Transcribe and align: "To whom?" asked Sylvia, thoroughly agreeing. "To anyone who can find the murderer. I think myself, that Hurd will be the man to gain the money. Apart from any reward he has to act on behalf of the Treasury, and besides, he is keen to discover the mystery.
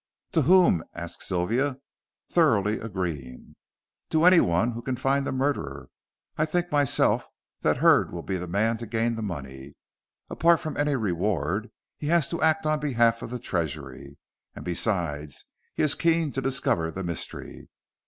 "To 0.31 0.41
whom?" 0.41 0.83
asked 0.95 1.21
Sylvia, 1.21 1.77
thoroughly 2.27 2.79
agreeing. 2.79 3.53
"To 4.09 4.25
anyone 4.25 4.71
who 4.71 4.81
can 4.81 4.95
find 4.95 5.27
the 5.27 5.31
murderer. 5.31 5.89
I 6.39 6.45
think 6.45 6.71
myself, 6.71 7.27
that 7.61 7.77
Hurd 7.77 8.11
will 8.11 8.23
be 8.23 8.37
the 8.37 8.47
man 8.47 8.79
to 8.79 8.87
gain 8.87 9.15
the 9.15 9.21
money. 9.21 9.75
Apart 10.27 10.59
from 10.59 10.75
any 10.75 10.95
reward 10.95 11.69
he 11.99 12.07
has 12.07 12.27
to 12.29 12.41
act 12.41 12.65
on 12.65 12.79
behalf 12.79 13.21
of 13.21 13.29
the 13.29 13.37
Treasury, 13.37 14.17
and 14.55 14.65
besides, 14.65 15.45
he 15.75 15.83
is 15.83 15.93
keen 15.93 16.31
to 16.31 16.41
discover 16.41 16.89
the 16.89 17.03
mystery. 17.03 17.69